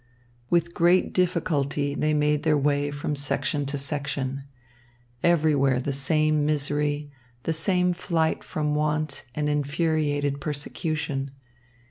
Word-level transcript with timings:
With 0.49 0.73
great 0.73 1.13
difficulty 1.13 1.93
they 1.93 2.11
made 2.15 2.41
their 2.41 2.57
way 2.57 2.89
from 2.89 3.15
section 3.15 3.67
to 3.67 3.77
section. 3.77 4.45
Everywhere 5.21 5.79
the 5.79 5.93
same 5.93 6.43
misery, 6.43 7.11
the 7.43 7.53
same 7.53 7.93
flight 7.93 8.43
from 8.43 8.73
want 8.73 9.25
and 9.35 9.47
infuriated 9.47 10.41
persecution. 10.41 11.29